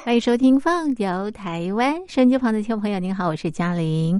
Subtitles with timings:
[0.04, 4.18] 欢迎收听《放游台湾》，收音机旁的听众朋友，您好，我是嘉玲。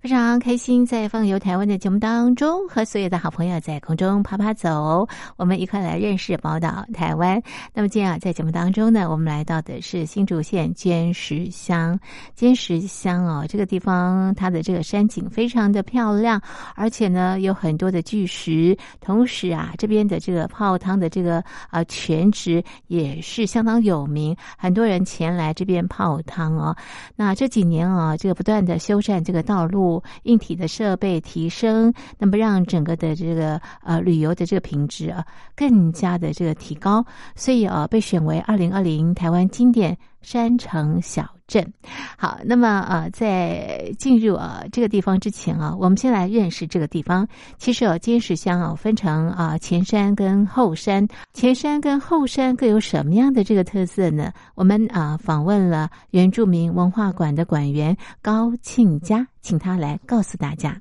[0.00, 7.40] 非常开心，在放游台湾的节目当中，和所有的好朋友在空中爬爬走，我们一块来认识宝岛台湾。
[7.72, 11.98] 那么今天啊，在节目当中呢，我们来到的是新竹县尖石乡。
[12.34, 16.42] 尖石乡哦，这个地方它的这个山景非常的漂亮，
[16.74, 26.76] 而且呢有很多的巨石，同时啊，这边的这个泡汤的这个啊泉池也是相当有名，很多人前 来这边泡汤哦。
[27.16, 30.02] 那这几年啊，这个不断的修缮这个道路。
[30.24, 35.24] 硬体的设备提升，那么让整个的这个呃旅游的这个品质啊
[35.56, 41.70] 更加的这个提高，所以啊被选为二零二零台湾经典山城小镇。
[42.16, 47.28] 好，那么呃在进入啊这个地方之前啊，我们先来认识这个地方。
[47.58, 54.32] 其实哦，金石乡啊分成啊前山跟后山，前山跟后山各有什么样的这个特色呢？
[54.54, 59.26] 我们啊访问了原住民文化馆的馆员高庆佳。
[59.42, 60.80] 请他来告诉大家。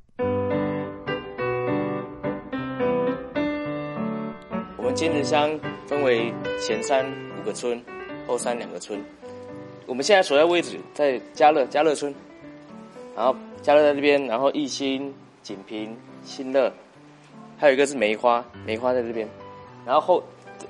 [4.77, 5.49] 我们金石乡
[5.87, 7.03] 分为前山
[7.39, 7.81] 五个村，
[8.27, 9.03] 后山两个村。
[9.85, 12.13] 我们现在所在位置在嘉乐嘉乐村，
[13.15, 16.71] 然后嘉乐在这边，然后义兴、锦屏、新乐，
[17.57, 19.27] 还有一个是梅花，梅花在这边。
[19.85, 20.23] 然后后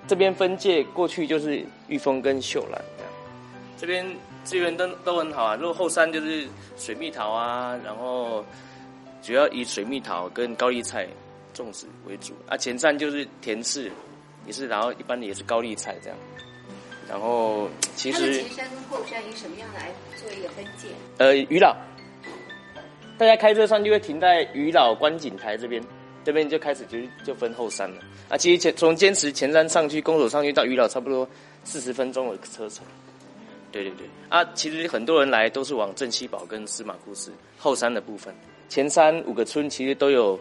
[0.07, 3.11] 这边分界过去就是玉峰跟秀兰这样，
[3.77, 4.05] 这边。
[4.43, 8.43] 资源都都很好啊，如果后山就是水蜜桃啊，然后
[9.21, 11.07] 主要以水蜜桃跟高丽菜
[11.53, 12.57] 种植为主啊。
[12.57, 13.91] 前山就是田氏，
[14.47, 16.17] 也是，然后一般也是高丽菜这样。
[17.09, 20.87] 然后其实前山跟后山以什么样来做一个分界？
[21.17, 21.75] 呃，渔老，
[23.17, 25.83] 大家开车上就会停在渔老观景台这边，
[26.23, 28.01] 这边就开始就就分后山了。
[28.29, 31.27] 啊，其实前从坚持前山上去，公所上去到渔老差不多
[31.65, 32.85] 四十分钟的车程。
[33.71, 38.33] 对对对，啊，其实很多人来都是往镇西堡跟司马库斯后山的部分，
[38.69, 40.39] 前山五个村其实都有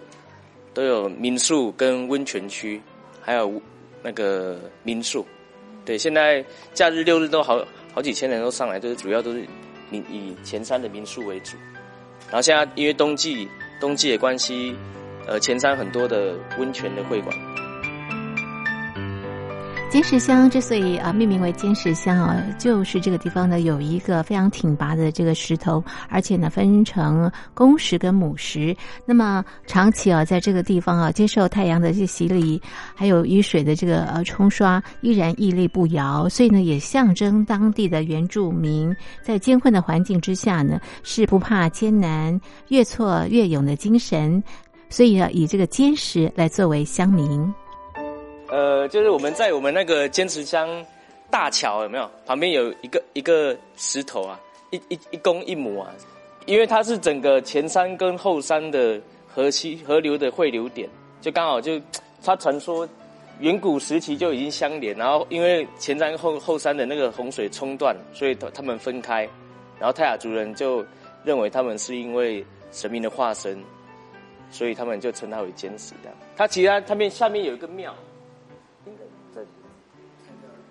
[0.73, 2.81] 都有民宿跟温泉区，
[3.21, 3.61] 还有
[4.03, 5.27] 那个民宿。
[5.85, 9.45] 对，现在假日六日都好好几千人都上来，都是主要都是
[9.91, 11.57] 以以前山的民宿为主。
[12.27, 13.49] 然后现在因为冬季
[13.81, 14.77] 冬季的关系，
[15.27, 17.37] 呃，前山很多的温泉的会馆。
[19.91, 28.75] 尖石乡之所以啊命名为尖石乡啊，就是这个地方呢有一个非常挺拔的这个石头，而且呢分成公石跟母石。
[29.05, 32.63] 那么长期啊在这个地方啊接受太阳的这洗礼，
[32.95, 36.29] 还有雨水的这个呃冲刷，依然屹立不摇。
[36.29, 44.41] 所以呢也象征当地的原住民在艰困的环境之下呢是不怕艰难、越挫越勇的精神。
[44.89, 47.53] 所以呢以这个尖石来作为乡名。
[48.51, 50.85] 呃，就是我们在我们那个坚持乡
[51.31, 52.11] 大桥有没有？
[52.27, 54.39] 旁边有一个一个石头啊，
[54.71, 55.95] 一一一公一母啊，
[56.47, 60.89] 因为它是整个前山跟后山的河溪河流的汇流点，
[61.21, 61.81] 就刚好就
[62.25, 62.89] 它传说
[63.39, 69.23] 远古时期就已经相连，然后因为前山后后山的那个洪水冲断，所以他们分开，
[69.79, 70.85] 然后泰雅族人就
[71.23, 73.63] 认为他们是因为神明的化身，
[74.51, 76.19] 所以他们就称它为坚石这样。
[76.37, 77.95] 它其实它面下面有一个庙。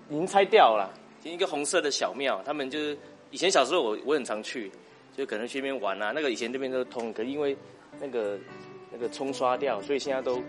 [0.09, 0.91] 已经拆掉了，
[1.23, 2.41] 一个红色的小庙。
[2.43, 2.97] 他们就是
[3.29, 4.71] 以前小时候我我很常去，
[5.15, 6.11] 就可能去那边玩啊。
[6.13, 7.55] 那个以前那边都通，可因为
[8.01, 8.35] 那个
[8.91, 10.41] 那个冲刷掉，所以现在都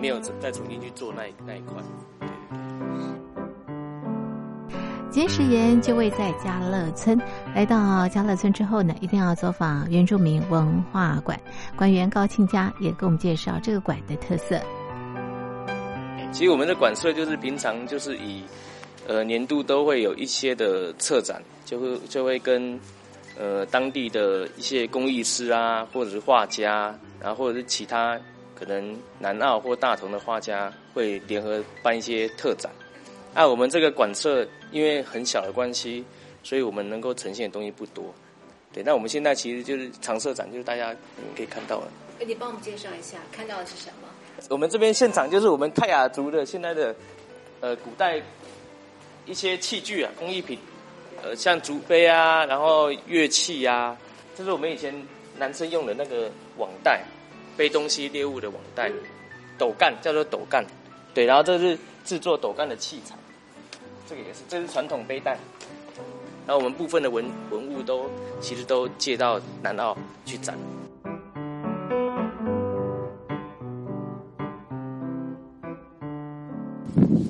[0.00, 1.76] 没有再重新去做那那一块。
[5.08, 7.16] 结石岩就位在嘉乐村。
[7.54, 11.38] 来到嘉乐村之后呢，一定要走访原住民文化馆。
[11.76, 14.60] 馆员高庆佳也给我们介绍这个馆的特色。
[16.32, 18.42] 其实我们的馆舍就是平常就是以。
[19.08, 22.78] 呃，年度都会有一些的策展，就会就会跟
[23.36, 28.20] 呃当地的一些工艺师啊，或者是画家，然后或者是其他
[28.54, 32.70] 可能南澳或大同的画家会联合办一些特展。
[33.34, 36.04] 啊，我们这个馆舍因为很小的关系，
[36.42, 38.14] 所以我们能够呈现的东西不多。
[38.72, 40.94] 对，那我们现在其实就是常设展，就是大家
[41.34, 41.88] 可以看到了。
[42.24, 44.08] 你帮我们介绍一下，看到的是什么？
[44.50, 46.94] 我们这边现场就是我们泰雅族的现在的
[47.60, 48.22] 呃古代。
[49.30, 50.58] 一些器具啊，工艺品，
[51.22, 53.96] 呃，像竹杯啊，然后乐器啊，
[54.36, 54.92] 这是我们以前
[55.38, 56.28] 男生用的那个
[56.58, 57.04] 网袋，
[57.56, 58.90] 背东西猎物的网袋，
[59.56, 60.66] 斗干叫做斗干，
[61.14, 63.14] 对，然后这是制作斗干的器材，
[64.08, 65.38] 这个也是，这是传统背带，
[66.44, 68.10] 然后我们部分的文文物都
[68.40, 69.96] 其实都借到南澳
[70.26, 70.58] 去展。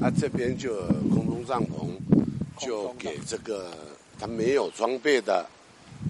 [0.00, 0.74] 啊，这边就
[1.14, 1.88] 空中帐篷，
[2.58, 3.70] 就给这个
[4.18, 5.46] 他没有装备的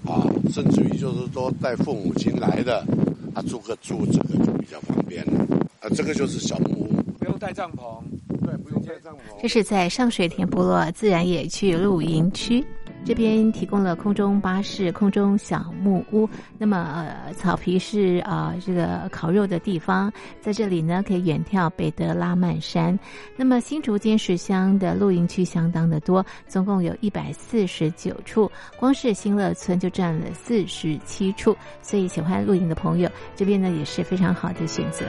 [0.05, 2.85] 啊，甚至于就是说带父母亲来的，
[3.33, 5.45] 啊，住个住这个就比较方便了。
[5.81, 8.01] 啊，这个就是小木屋，不用带帐篷。
[8.45, 9.41] 对，不用带帐篷。
[9.41, 12.65] 这是在上水田部落自然野趣露营区。
[13.03, 16.29] 这边提供了空中巴士、空中小木屋。
[16.57, 16.77] 那么，
[17.25, 22.97] 呃，草皮是啊，这个烤肉的地方，在这里呢可以远眺北德拉曼山。
[23.35, 31.57] 那么，新竹尖石乡的露营区相当的多，总共有一百四十九处，光是新乐村就占了四十七处。
[31.81, 35.05] 所以，喜欢露营的朋友，这边呢也是非常好的选择。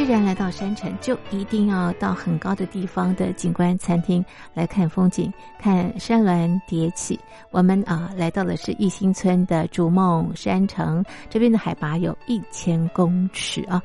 [0.00, 4.24] 既然来到山城，就一定要到很高的地方的景观餐厅
[4.54, 7.20] 来看风景，看山峦叠起。
[7.50, 13.82] 我们啊，来到的是义兴村的逐梦山城，这边的海拔有一千公尺啊。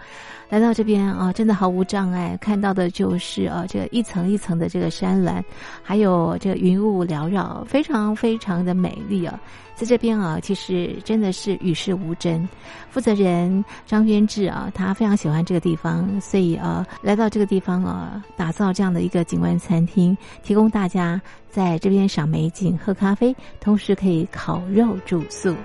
[0.48, 5.44] 来到这边啊，真的毫无障碍，看到的就是啊，这一层一层的这个山峦，
[5.84, 9.38] 还有这个云雾缭绕，非常非常的美丽啊。
[9.74, 12.48] 在这边啊，其实真的是与世无争。
[12.90, 25.56] 负责人张渊志啊，他非常喜欢这个地方，所以啊，来到这个地方啊，打造这样的一个景观餐厅，提供大家在这边赏美景、喝咖啡，同时可以烤肉住宿。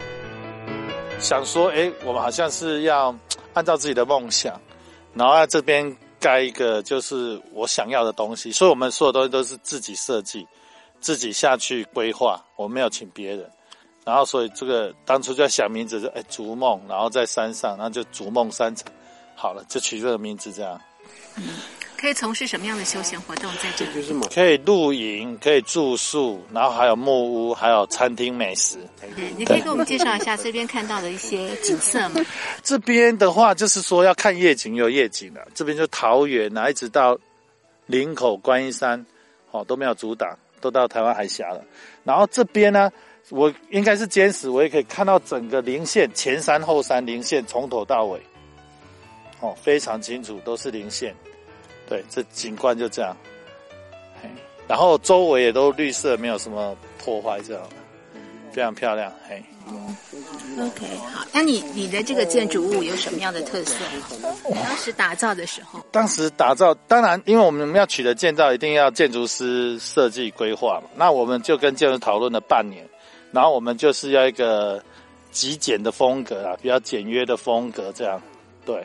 [1.18, 3.14] 想说，哎，我们好像是要
[3.52, 4.58] 按照自己的梦想，
[5.14, 10.46] 然后在这边盖一个就是我想要的东西，所以我们所有东西都是自己设计、
[11.00, 13.50] 自己下去规划，我没有请别人。
[14.02, 18.90] 然后，所以这个当初就在想名字，就哎逐梦，然后在山上，然后就逐梦山城，
[19.40, 20.78] 好了，就取这个名字这样。
[21.36, 21.44] 嗯，
[21.96, 23.94] 可以从事什么样的休闲活动在这里？
[23.94, 28.76] 就是，可以露营，可以住宿，然后还有木屋，还有餐厅美食。
[29.02, 32.20] 嗯，你可以给我们介绍一下这边看到的一些景色吗？
[32.62, 35.48] 这边的话，就是说要看夜景，有夜景的。
[35.54, 37.18] 这边就桃园啊，一直到
[37.86, 39.06] 林口观音山，
[39.52, 41.64] 哦都没有阻挡，都到台湾海峡了。
[42.04, 42.92] 然后这边呢？
[43.28, 48.20] 我应该是坚持，我也可以看到整个零线前山后山零线从头到尾，
[49.40, 51.14] 哦，非常清楚，都是零线。
[51.88, 53.16] 对，这景观就这样，
[54.22, 54.28] 嘿，
[54.68, 57.62] 然后周围也都绿色，没有什么破坏，这样
[58.52, 59.42] 非常漂亮，嘿。
[60.58, 63.76] OK，好，那你你的这个建筑物有什么样的特色？
[64.52, 72.84] 当时打造的时候，当时打造，当然，因为我们要取得建造，一定要建筑师设计规划嘛，那我们就跟建筑讨论了半年。
[73.32, 74.82] 然后我们就是要一个
[75.30, 78.20] 极简的风格啊，比较简约的风格，这样
[78.66, 78.84] 对，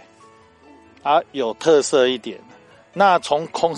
[1.05, 2.39] 啊有特色一点。
[2.91, 3.75] 那从空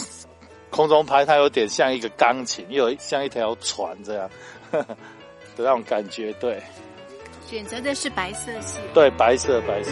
[0.70, 4.30] 空中拍，它有点像一个钢琴，又像一条船这样
[4.72, 4.86] 的
[5.58, 6.62] 那种感觉，对。
[7.46, 8.80] 选择的是白色系。
[8.94, 9.92] 对，白色，白色。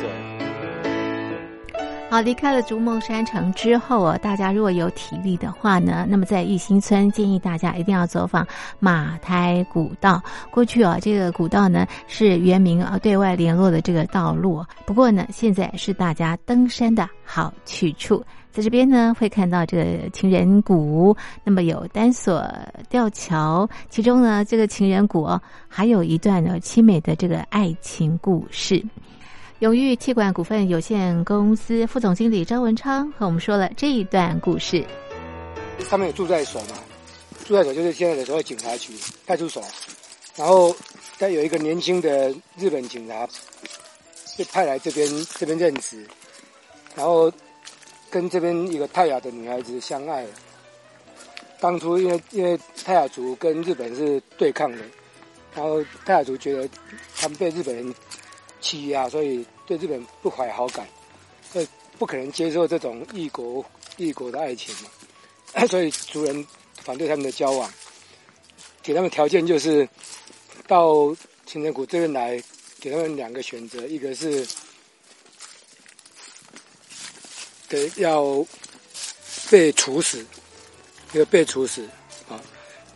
[2.15, 8.47] 好，离开了逐梦山城之后啊，大家如果有体力的话呢，那么在玉新村建议大家一定要走访
[8.79, 10.23] 马台古道。
[10.50, 18.23] 过去啊，这个古道呢是原名啊对外联络的这个道路，不过呢现在是大家登山的好去处。
[18.50, 21.13] 在这边呢会看到这个情人谷，
[21.44, 22.50] 那么有单索
[22.88, 25.27] 吊桥，其中呢这个情人谷
[25.68, 28.81] 还有一段呢凄美的这个爱情故事。
[29.60, 34.85] 永裕气管股份有限公司副总经理张文昌和我们说了这一段故事。
[35.90, 36.76] 他们有住在所嘛？
[37.45, 38.94] 住在所就是现在的所谓警察局
[39.26, 39.64] 派出所。
[40.35, 40.76] 然后
[41.18, 43.26] 他有一个年轻的日本警察
[44.38, 45.07] 被派来这边
[45.40, 46.06] 这边任职，
[46.94, 47.31] 然后
[48.09, 50.30] 跟这边一个泰雅的女孩子相爱了。
[51.62, 54.80] 当初因为因为泰雅族跟日本是对抗的，
[55.56, 56.68] 然后泰雅族觉得
[57.16, 57.95] 他们被日本人。
[58.66, 60.88] 欺压，所以对日本不怀好感，
[61.54, 61.68] 所以
[62.00, 63.64] 不可能接受这种异国
[63.95, 64.90] 异国的爱情嘛。
[65.69, 66.48] 所以族人
[66.81, 67.72] 反对他们的交往，
[68.81, 69.88] 给他们条件就是
[70.68, 72.42] 到青城谷这边来，
[72.80, 74.48] 给他们两个选择，一个是
[77.69, 78.44] 得要
[79.52, 80.26] 被处死，
[81.14, 81.88] 一个被处死
[82.28, 82.42] 啊，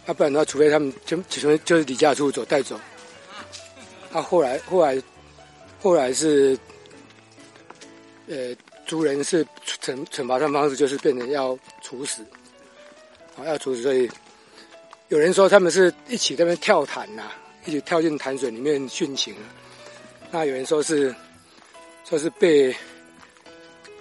[0.08, 2.76] 要不然的话，除非他们就就就是离家出走带走。
[4.12, 5.00] 啊，后来后来。
[5.81, 6.59] 后来是，
[8.27, 8.53] 呃，
[8.86, 9.45] 族人是
[9.81, 12.21] 惩惩罚他们方式就是变成要处死，
[13.38, 13.81] 啊，要处死。
[13.81, 14.09] 所以
[15.07, 17.31] 有人说他们是一起在那跳潭呐，
[17.65, 19.33] 一起跳进潭水里面殉情。
[20.31, 21.15] 那有人说是，
[22.03, 22.75] 说是被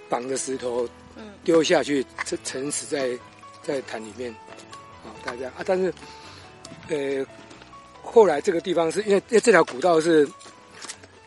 [0.09, 0.87] 绑着石头
[1.45, 3.17] 丢下去，沉沉死在
[3.63, 4.29] 在潭里面。
[5.05, 5.93] 啊，大家啊，但是
[6.89, 7.25] 呃，
[8.03, 10.27] 后来这个地方是因为因为这条古道是。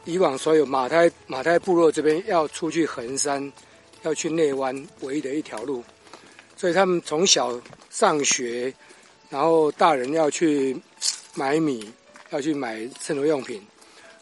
[0.04, 3.52] 以往所有马太马太部落这边要出去横山，
[4.02, 5.82] 要去内湾唯一的一条路，
[6.56, 8.74] 所以他们从小上学，
[9.30, 10.76] 然后大人要去
[11.34, 11.88] 买米，
[12.30, 13.64] 要去买生活用品，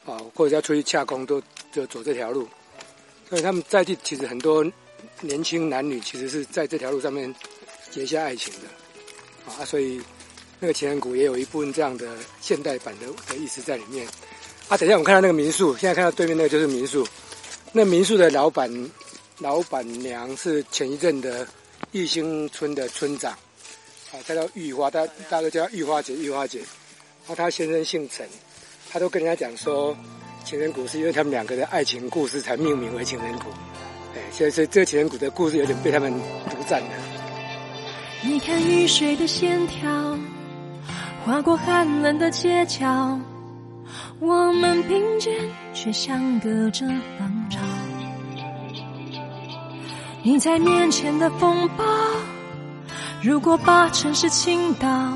[0.05, 2.47] 啊，或者要出去洽工，都就走这条路。
[3.31, 4.63] 所以他们在地其实很多
[5.21, 7.35] 年轻男女，其实是在这条路上面
[7.91, 9.99] 结下爱情的，啊，所以
[10.59, 14.07] 那个情人谷也有一部分这样的现代版的的意思在里面。
[14.71, 17.07] 啊，等一下我们看到那个民宿，现在看到对面那个就是民宿，
[17.73, 18.71] 那民宿的老板
[19.39, 21.47] 老板娘是前一阵的
[21.91, 23.33] 义兴村的村长，
[24.13, 26.61] 啊，她叫玉花，大大家都叫玉花姐，玉花姐。
[26.61, 28.27] 然后她先生姓陈，
[28.91, 29.95] 他都跟人家讲说。
[30.43, 33.51] 情人谷是因为他们两个的爱情故事才命名为情人谷，
[34.15, 36.11] 哎，所以所以这个情人谷的故事有点被他们
[36.49, 36.89] 独占了。
[38.23, 40.19] 你看雨水的线条
[41.27, 43.21] 划过寒冷的街角，
[44.19, 45.33] 我们并肩
[45.73, 47.59] 却相隔着浪潮。
[50.23, 51.85] 你在面前的风暴，
[53.23, 55.13] 如果把城市倾倒，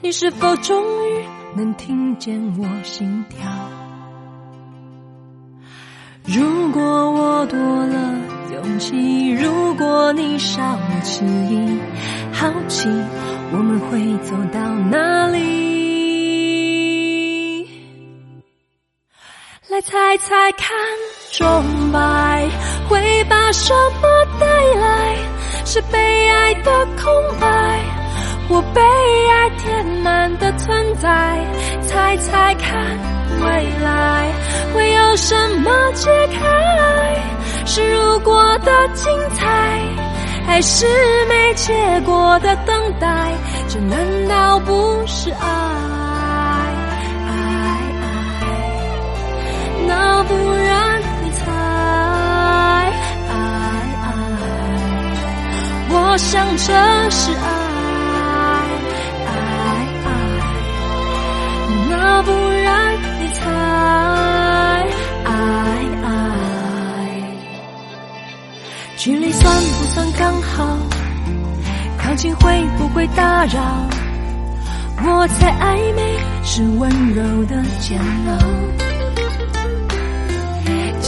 [0.00, 1.24] 你是否终于
[1.56, 3.38] 能听见我心跳？
[6.24, 8.14] 如果我多了
[8.52, 11.78] 勇气，如果你少了迟疑，
[12.32, 12.88] 好奇
[13.50, 14.60] 我们会走到
[14.90, 15.77] 哪里？
[19.82, 20.76] 猜猜看，
[21.30, 22.48] 钟摆
[22.88, 24.08] 会把什么
[24.40, 24.46] 带
[24.80, 25.16] 来？
[25.64, 27.80] 是被爱的空白，
[28.48, 31.46] 或被爱填满的存在？
[31.82, 32.98] 猜猜看。
[33.40, 33.46] 未
[33.84, 34.32] 来
[34.74, 37.64] 会有什么解开？
[37.64, 39.80] 是如果的精彩，
[40.44, 40.86] 还是
[41.28, 43.32] 没结果的等待？
[43.68, 45.30] 这难道不是？
[45.30, 45.87] 爱
[49.98, 51.42] 要，不然你猜？
[53.28, 53.32] 爱
[54.04, 54.06] 爱，
[55.90, 56.66] 我想这
[57.10, 57.46] 是爱。
[59.26, 59.30] 爱
[60.04, 60.06] 爱，
[61.90, 62.30] 那不
[62.62, 62.68] 然。
[65.24, 65.30] 爱
[66.04, 66.06] 爱，
[68.96, 70.78] 距离算不算刚好？
[71.98, 73.60] 靠近会不会打扰？
[75.00, 78.87] 我猜暧昧是温柔的煎熬。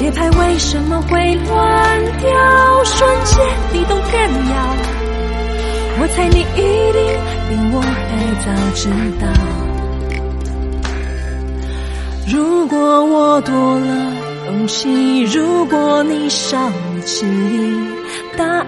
[0.01, 2.85] 节拍为什么会乱掉？
[2.85, 4.15] 瞬间你动更
[4.49, 4.57] 摇。
[6.01, 6.63] 我猜你一
[6.97, 7.05] 定
[7.51, 7.87] 比我还
[8.41, 8.89] 早知
[9.21, 9.29] 道。
[12.27, 13.87] 如果我多了
[14.47, 16.73] 勇气，如果你少了
[17.05, 17.79] 迟疑，
[18.39, 18.67] 答案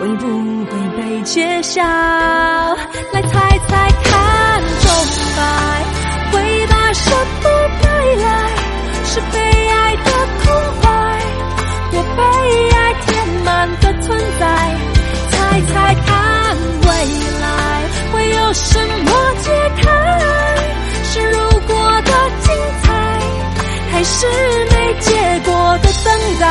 [0.00, 0.26] 会不
[0.64, 1.80] 会被揭晓？
[1.84, 4.90] 来猜猜看，钟
[5.36, 5.40] 摆
[6.32, 7.08] 会把什
[7.40, 7.48] 么
[7.80, 7.86] 带
[8.24, 8.50] 来？
[9.04, 9.38] 是悲，
[12.20, 14.44] 被爱填满的存在？
[15.30, 16.88] 猜猜看，未
[17.40, 17.44] 来
[18.12, 19.10] 会有什么
[19.42, 19.46] 解
[19.82, 19.88] 开？
[21.04, 21.36] 是如
[21.66, 21.70] 果
[22.02, 22.10] 的
[22.40, 22.86] 精彩，
[23.90, 24.16] 还是
[24.70, 25.08] 没结
[25.44, 25.50] 果
[25.82, 26.06] 的等
[26.38, 26.44] 待？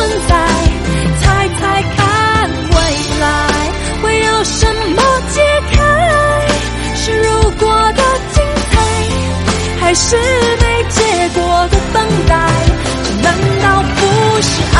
[0.00, 0.34] 存在
[1.20, 2.76] 猜猜看未
[3.20, 3.24] 来
[4.02, 4.66] 会有什
[4.96, 5.42] 么解
[5.72, 5.76] 开？
[6.94, 7.28] 是如
[7.58, 8.02] 果的
[8.32, 8.72] 精彩
[9.78, 12.32] 还是没结果的等待？
[13.22, 14.78] 这难道不是爱？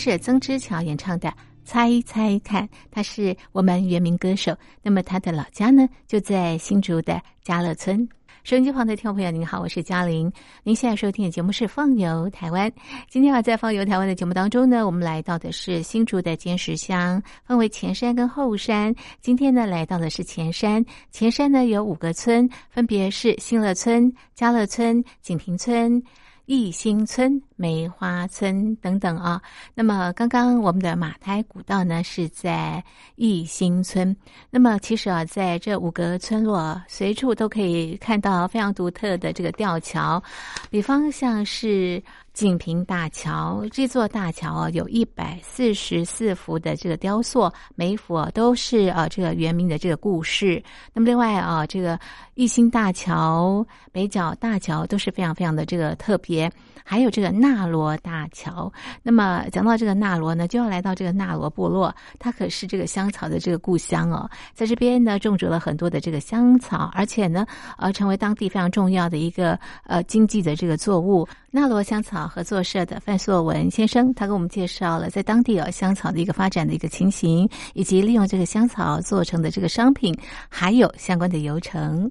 [0.00, 1.28] 是曾之乔演唱的
[1.62, 4.56] 《猜猜看》，他是我们原名歌手。
[4.82, 8.08] 那么他的老家呢，就在新竹的嘉乐村。
[8.42, 10.32] 收音机旁的听众朋友，您好，我是嘉玲。
[10.62, 12.70] 您现在收听的节目是《放游台湾》。
[13.10, 18.94] 今天啊，在《放游台湾》的节目当中呢，我们来到的是新竹的尖石乡，分为前山跟后山。
[19.20, 20.82] 今天呢，来到的是前山。
[21.10, 26.02] 前山呢有五个村，分别是新乐村、嘉乐村、锦屏村。
[26.46, 29.38] 义兴村、梅花村等等啊。
[29.74, 32.82] 那么，刚刚我们的马台古道呢是在
[33.16, 34.16] 义兴村。
[34.48, 40.22] 那么，其实啊，在这五个村落，随处都可以看到非常独特的这个吊桥，
[40.70, 42.02] 比方像是。
[42.32, 50.62] 锦屏大桥这座大桥啊，有一百四十四幅的这个雕塑，每一幅啊都是啊这个原名的这个故事。
[50.94, 51.98] 那么另外啊，这个
[52.34, 56.50] 义兴大桥、北角大桥都是非常非常的这个特别。
[56.90, 58.72] 还有这个纳罗大桥。
[59.00, 64.28] 那么讲到这个纳罗呢，就要来到这个纳罗部落，它可是这个香草的这个故乡哦。
[64.54, 67.46] 在这边呢，种植了很多的这个香草，而且呢，
[67.78, 69.56] 呃，成为当地非常重要的一个
[69.86, 71.28] 呃经济的这个作物。
[71.52, 80.12] 纳罗香草合作社的范硕文先生，他给我们介绍了在当地有香草的一个发展的一个情形，以及利用这个香草做成的这个商品，
[80.48, 82.10] 还有相关的流程。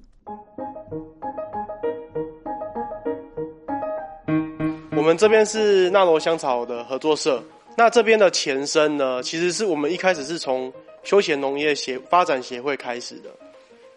[5.00, 7.42] 我们这边是纳罗香草的合作社，
[7.74, 10.70] 那这边的前身呢，其实是我们一开始是从
[11.02, 13.30] 休闲农业协发展协会开始的，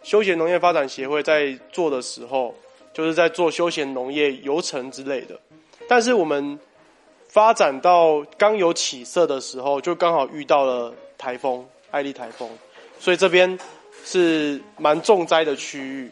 [0.01, 2.55] 休闲农业发展协会在做的时候。
[2.93, 5.37] 就是在做休闲农业、游程之类的，
[5.89, 6.57] 但是我们
[7.27, 12.47] 发展到刚有起色的时候，就刚好遇到了台风艾丽台风，
[12.97, 13.59] 所以这边
[14.05, 16.09] 是蛮重灾的区域。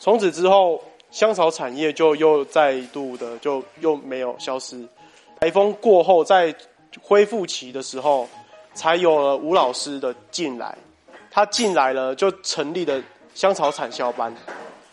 [0.00, 0.82] 从此之后，
[1.12, 4.82] 香草产业就又再度的就又没有消失。
[5.40, 6.54] 台风过后，在
[7.02, 8.26] 恢复期的时候，
[8.72, 10.76] 才有了吴老师的进来。
[11.30, 13.00] 他进来了，就成立了
[13.34, 14.34] 香草产销班。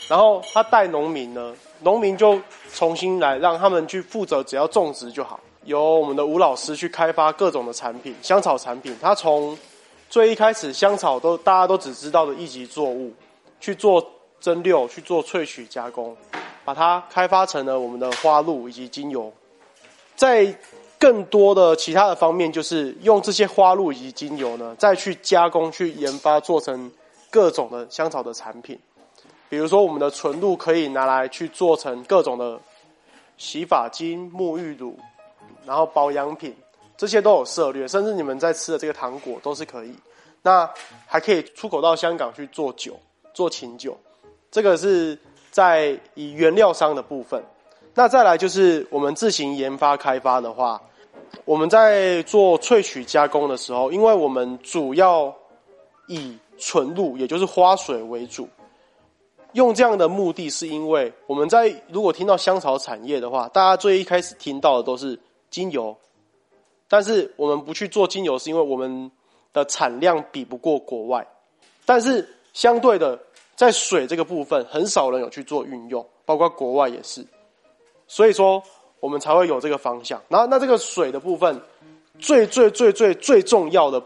[0.09, 2.37] 然后他带农民呢，农民就
[2.73, 5.39] 重新来让他们去负责，只要种植就好。
[5.63, 8.93] 由我们的吴老师去开发各种的产品，香草产品。
[9.01, 9.57] 他从
[10.09, 13.13] 最一开始，香草都大家都只知道的一级作物，
[13.59, 14.05] 去做
[14.39, 16.15] 蒸馏，去做萃取加工，
[16.63, 19.31] 把它开发成了我们的花露以及精油。
[20.15, 20.53] 在
[20.97, 26.91] 更多的其他的方面，就是用这些花露以及精油呢，再去加工、去研发，做成
[27.29, 28.77] 各种的香草的产品。
[29.47, 32.59] 比如说，我们的纯露可以拿来去做成各种的
[33.37, 34.97] 洗发精、沐浴乳，
[35.65, 36.53] 然后保养品，
[36.97, 37.87] 这些都有涉略。
[37.87, 39.95] 甚至你们在吃的这个糖果都是可以。
[40.41, 40.69] 那
[41.05, 42.99] 还可以出口到香港去做酒、
[43.33, 43.97] 做琴酒，
[44.51, 45.17] 这个是
[45.51, 47.43] 在以原料商的部分。
[47.93, 50.81] 那再来就是我们自行研发开发的话，
[51.45, 55.35] 我们在做萃取加工的时候，因为我们主要
[56.07, 58.47] 以纯露，也就是花水为主。
[59.53, 65.97] 用这样的目的是因为我们在如果听到香草产业的话，大家最一开始听到的都是精油，
[66.87, 69.11] 但是我们不去做精油，是因为我们
[69.51, 71.27] 的产量比不过国外。
[71.83, 73.19] 但是相对的，
[73.59, 77.27] 在水这个部分，很少人有去做运用，包括国外也是。
[78.07, 78.63] 所以说，
[79.01, 80.21] 我们才会有这个方向。
[80.29, 81.59] 然后，那这个水的部分，
[82.19, 84.01] 最最最最最重要的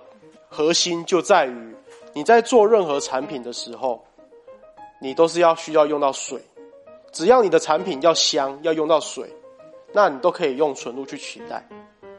[0.49, 1.75] 核心就在于
[2.13, 4.03] 你在做任何产品的时候。
[4.99, 6.41] 你都是要需要用到水，
[7.11, 9.29] 只要你的产品要香，要用到水，
[9.91, 11.61] 那你都可以用纯露去取代，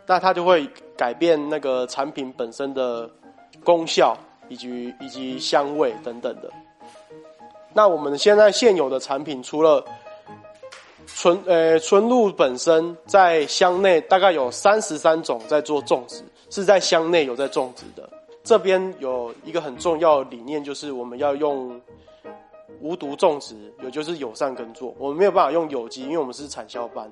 [0.06, 3.10] 那它就会改变那个产品本身的
[3.64, 4.14] 功效
[4.50, 6.52] 以及以及香味等等的。
[7.74, 9.84] 那我们现在现有的产品，除了
[11.06, 18.08] 纯呃纯露本身，在乡内大概有三十三种在做种植，是在乡内有在种植的。
[18.42, 21.80] 这边有一个很重要的理念，就是我们要用。
[22.80, 24.94] 无毒种植，也就是友善耕作。
[24.98, 27.10] 我们没有办法用有机，因为我们是产销班，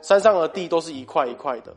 [0.00, 1.74] 山上的地都是一块一块的。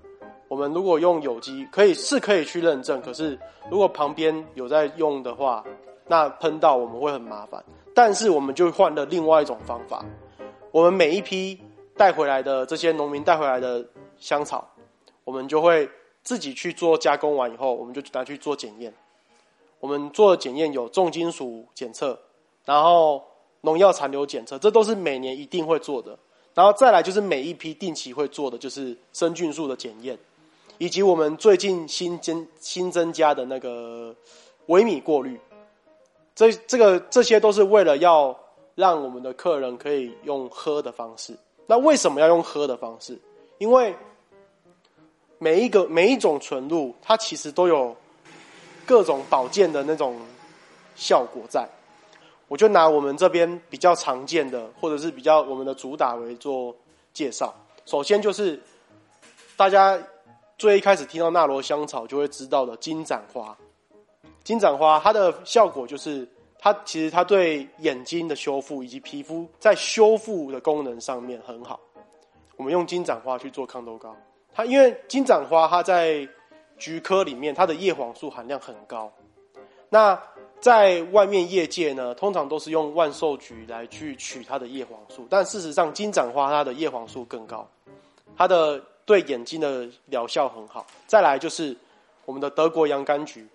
[0.47, 3.39] 我们如果用有机，可以是可以去认证，可是
[3.69, 5.63] 如果旁边有在用的话，
[6.07, 7.63] 那喷到我们会很麻烦。
[8.03, 10.03] 但是我们就换了另外一种方法，
[10.71, 11.55] 我们每一批
[11.95, 13.87] 带回来的这些农民带回来的
[14.17, 14.67] 香草，
[15.23, 15.87] 我们就会
[16.23, 18.91] 自己去做加工完以后，我们就拿去做检验。
[19.79, 22.17] 我们做的检验有重金属检测。
[22.65, 23.23] 然后
[23.61, 26.17] 农药残留检测，这都是每年一定会做的。
[26.55, 30.17] 然后再来就是每一批定期会做的，就是生菌素的检验，
[30.79, 34.15] 以及我们最近新增新增加的那个
[34.65, 35.39] 微米过滤。
[36.35, 38.37] 这这个这些都是为了要
[38.75, 41.37] 让我们的客人可以用喝的方式。
[41.67, 43.19] 那为什么要用喝的方式？
[43.57, 43.95] 因为
[45.37, 47.95] 每一个每一种纯露，它其实都有
[48.85, 50.19] 各种保健的那种
[50.95, 51.67] 效果在。
[52.47, 56.75] 我就拿我们这边比较常见的，或者是比较我们的主打为做
[57.13, 57.53] 介绍。
[57.85, 58.59] 首先就是
[59.55, 59.97] 大家
[60.57, 63.57] 最一开始听到纳罗香草就会知道的金盏花。
[64.43, 66.27] 金盏花它的效果就是
[66.57, 71.79] 它其实它对眼睛的修复以及皮肤在修复的功能上面很好。
[72.57, 74.15] 我们用金盏花去做抗痘膏，
[74.53, 76.27] 它因为金盏花它在
[76.77, 79.11] 菊科里面它的叶黄素含量很高，
[79.89, 80.19] 那。
[80.61, 87.67] 在外面业界呢，通常都是用万寿菊来去取它的叶黄素，但事实上金盏花它的叶黄素更高，
[88.37, 90.85] 它的对眼睛的疗效很好。
[91.07, 91.75] 再来就是
[92.25, 93.47] 我们的德国洋甘菊，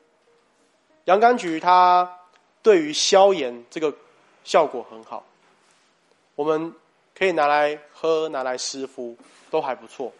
[1.06, 2.08] 洋甘菊它
[2.62, 3.92] 对于消炎这个
[4.44, 5.24] 效果很好，
[6.34, 6.72] 我们
[7.16, 9.16] 可以拿来喝，拿来湿敷
[9.50, 10.12] 都还不错。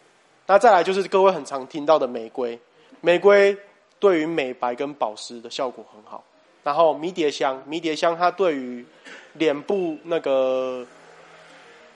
[0.45, 2.57] 那再来就是各位很常听到的玫瑰，
[3.01, 3.55] 玫瑰
[3.99, 6.23] 对于美白跟保湿的效果很好。
[6.63, 8.85] 然后迷迭香，迷迭香它对于
[9.33, 10.85] 脸部那个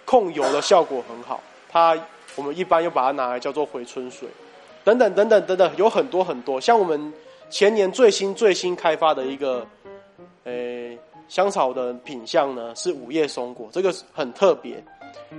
[0.04, 1.98] 控油的效果很好，它
[2.36, 4.28] 我们一般又把它拿来叫做回春水，
[4.84, 6.60] 等等等等等等，有很多很多。
[6.60, 7.14] 像我们
[7.52, 9.68] 前年最新最新开发的一个，
[10.46, 14.84] 诶香草的品相呢是五叶松果，这个很特别。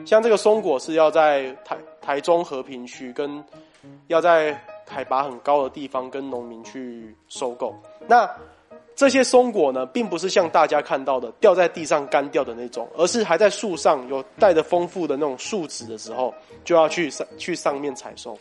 [0.04, 3.42] 像这个松果是要在台台中和平区跟
[4.06, 7.74] 要在海拔很高的地方跟农民去收购，
[8.06, 8.30] 那。
[8.94, 18.38] 这些松果呢，并不是像大家看到的掉在地上干掉的那种，而是还在树上有带着丰富的那种树脂的时候，就要去上去上面采收。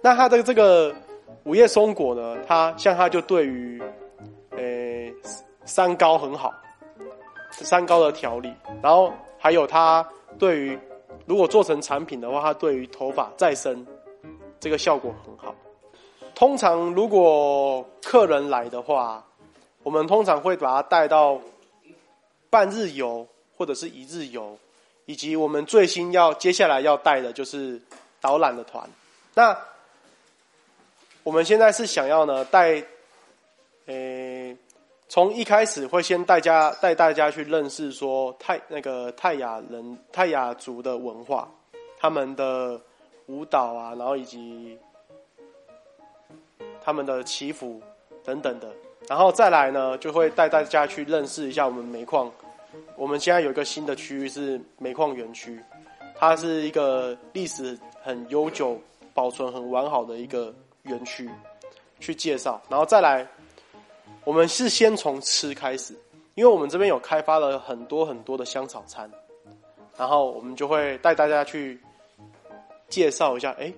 [0.00, 0.94] 那它的这个
[1.44, 3.82] 五叶松果呢，它像它就对于，
[4.50, 5.12] 呃，
[5.64, 6.52] 三高很好，
[7.50, 10.06] 三高的调理，然后还有它
[10.38, 10.78] 对于
[11.26, 13.86] 如果做成产品的话，它对于头发再生
[14.58, 15.54] 这个效果很好。
[16.34, 19.24] 通常如果客人来的话，
[19.82, 21.38] 我们通常会把它带到
[22.48, 24.56] 半日游或者是一日游，
[25.06, 27.80] 以及我们最新要接下来要带的就是
[28.20, 28.88] 导览的团。
[29.34, 29.56] 那
[31.30, 32.82] 我们现在是想要呢带，
[33.86, 34.52] 呃，
[35.08, 41.48] 从一开始会先带家带大家去认识说泰那个泰雅人泰雅族的文化，
[42.00, 42.80] 他们的
[43.26, 44.76] 舞蹈啊，然后以及
[46.82, 47.80] 他们的祈福
[48.24, 48.68] 等等的。
[49.08, 52.28] 然后再来呢，就会带大家去认识一下我们煤矿。
[52.96, 55.60] 我们现在有一个新的区域是煤矿园区，
[56.16, 58.76] 它是一个历史很悠久、
[59.14, 60.52] 保存很完好的一个
[60.90, 61.30] 园区，
[61.98, 62.60] 去介绍。
[62.68, 63.26] 然后再来，
[64.24, 65.94] 我们是先从吃开始，
[66.34, 69.10] 因为我们这边有开发了很多很多的香草餐，
[69.96, 71.80] 然后我们就会带大家去
[72.88, 73.52] 介绍一下。
[73.58, 73.72] 哎，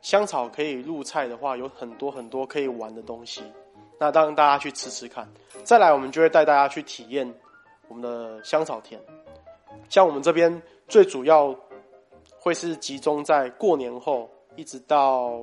[0.00, 3.42] 香草可以入菜的话，有很多很多可以玩的东西。
[3.98, 5.28] 那让大家去吃吃看，
[5.62, 7.32] 再来我们就会带大家去体验
[7.86, 9.00] 我们的香草田。
[9.88, 11.54] 像我们这边最主要
[12.40, 15.40] 会是集中在过年后，一直到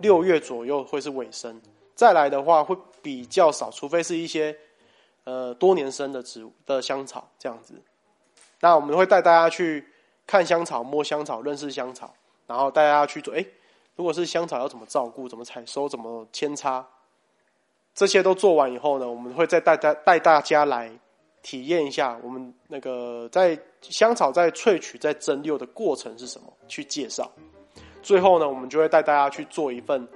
[0.00, 1.60] 六月左右会是尾声。
[1.94, 4.56] 再来的话会比较少，除非是一些
[5.24, 7.74] 呃多年生的植物的香草这样子。
[8.60, 9.86] 那我们会带大家去
[10.26, 12.14] 看香草、摸香草、认识香草，
[12.46, 13.34] 然后带大家去做。
[13.34, 13.44] 哎，
[13.96, 16.86] 如果是香草要怎么照顾、怎么采收、怎么扦插。
[17.94, 20.90] 这些都做完以后呢，我们会再带大带大家来
[21.42, 27.30] 体验一下我们那个在香草在萃取在蒸馏的过程是什么，去介绍。
[28.02, 30.06] 最后呢，我们就会带大家去做一份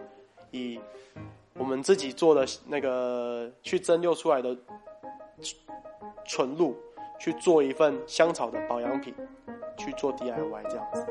[0.50, 0.80] 以
[1.56, 4.56] 我们自己做的那个去蒸馏出来的
[6.24, 6.74] 纯露，
[7.18, 9.14] 去做一份香草的保养品，
[9.76, 11.06] 去做 DIY 这样子。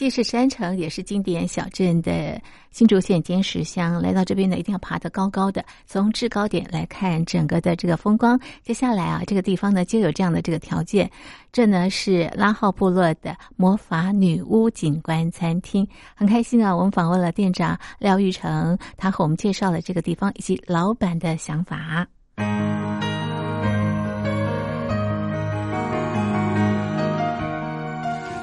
[0.00, 4.00] 既是山城，也是经典小镇的新竹县尖石乡。
[4.00, 8.40] 来到这边呢，一定要爬得高高的，从制高点来看整个的这个风光。
[8.62, 11.10] 接下来啊，这个地方呢就有这样的这个条件。
[11.52, 16.74] 这呢是拉浩部落的魔法女巫景观餐厅，很开心啊！
[16.74, 22.06] 我们访问了店长廖玉成，他和我们介绍了这个地方以及老板的想法。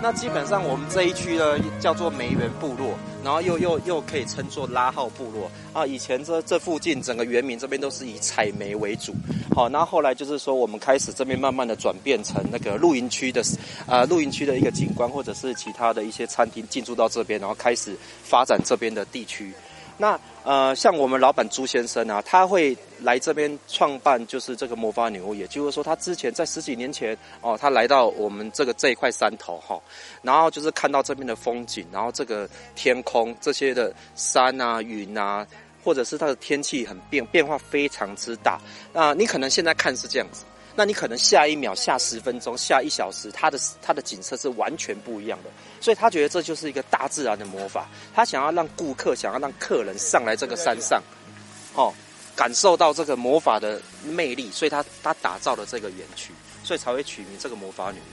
[0.08, 5.86] 那基本上我们这一区呢叫做梅园部落，然后又又又可以称作拉号部落啊。
[5.86, 9.14] 以前这这附近整个原民这边都是以采煤为主，
[9.54, 13.44] 好，然后后来就是说我们开始这边慢慢的转变成那个露营区的，
[13.86, 17.94] 呃，露营区的一个景观或者是其他的一些餐厅进驻到这边，然后开始
[18.24, 19.52] 发展这边的地区。
[19.98, 29.80] 那呃，像我们老板朱先生啊，他会来这边创办，就是这个魔法女巫，也就是说，他之前在十几年前哦，他来到我们这个这一块山头哈，
[30.22, 35.46] 然后就是看到这边的风景，然后这个天空这些的山啊、云啊。
[35.84, 38.60] 或者是它的天气很变变化非常之大。
[38.92, 40.44] 那你可能现在看是这样子，
[40.78, 45.50] 那你可能下一秒、下十分钟、下一小时，它的它的景色是完全不一样的。
[45.82, 51.02] 所以他觉得这就是一个大自然的魔法，他想要让顾客、想要让客人上来这个山上，
[51.74, 51.92] 哦，
[52.36, 56.32] 感受到这个魔法的魅力，所以他他打造了这个园区，
[56.64, 58.04] 所以才会取名这个魔法女巫。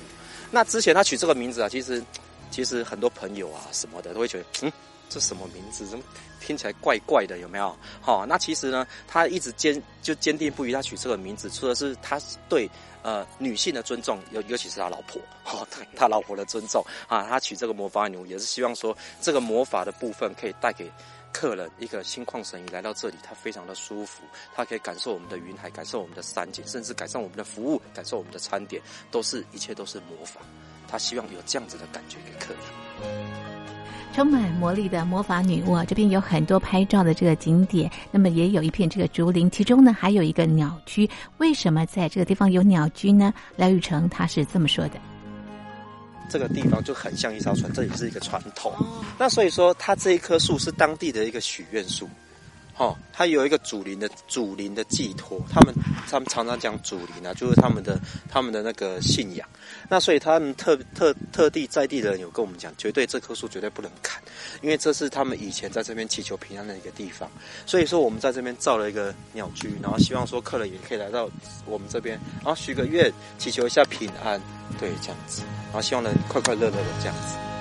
[0.50, 2.03] 那之前他取这个名字啊，其实
[2.50, 4.72] 其实很多朋友啊什么的都会觉得，嗯，
[5.08, 5.86] 这什么名字？
[5.86, 6.04] 怎么
[6.40, 7.38] 听起来怪怪的？
[7.38, 7.76] 有没有？
[8.00, 12.68] 好，那其实呢，他一直坚就坚定不移，他取这个名字，除了是他对
[13.02, 20.90] 呃女性的尊重，尤尤其是他老婆，哈，对他老婆的尊重啊，他取这个魔法女巫也是希望说，这个魔法的部分可以带给
[21.32, 24.22] 客人一个心旷神怡来到这里，他非常的舒服，
[24.54, 30.40] 他可以感受我们的云海，感受我们的山景，甚至感受我们的服务，感受我们的餐点，都是一切都是魔法。
[30.86, 33.73] 他希望有这样子的感觉给客人。
[34.14, 41.11] 充满魔力的魔法女巫啊，这边有很多拍照的这个景点，那么也有一片这个竹林，其中呢还有一个鸟居。
[41.38, 43.35] 为什么在这个地方有鸟居呢？
[43.57, 45.00] 廖玉成他是这么说的。
[46.31, 48.72] 这个地方就很像一艘船，这也是一个传统。
[49.18, 52.09] 那所以说，它这一棵树是当地的一个许愿树，
[52.76, 55.40] 哦，它有一个祖灵的祖灵的寄托。
[55.48, 55.74] 他们
[56.10, 59.48] 他们常常讲祖灵啊，就是他们的他们的那个信仰。
[59.88, 64.20] 那所以他们特特特地在地的人有跟我们讲，绝对这棵树绝对不能砍，
[64.60, 67.30] 因为这是他们以前在这边祈求平安的一个地方。
[67.64, 71.30] 所以说我们在这边造了一个鸟居，然后希望说客人也可以来到
[71.66, 74.40] 我们这边，然后许个愿，祈求一下平安，
[74.80, 77.53] 对，这样子，然后希望能快快乐乐的这样子。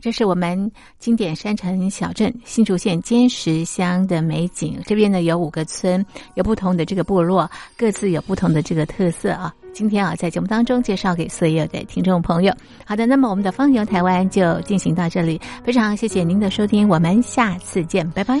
[0.00, 4.78] 这是我们经典山城小镇新竹县尖石乡的美景。
[4.86, 9.54] 这边呢有五个村，有不同的这个部落，各自有不同的这个特色啊。
[9.72, 12.52] 今天啊，在节目当中介绍给所有的听众朋友。
[12.84, 18.40] 好的，那么我们的方游台湾就进行到这里，非常谢谢您的收听，我们下次见，拜拜。